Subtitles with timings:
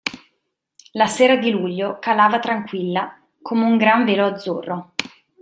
[0.93, 4.93] La sera di luglio calava tranquilla come un gran velo azzurro.